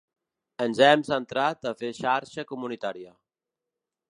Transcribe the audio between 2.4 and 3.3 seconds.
comunitària.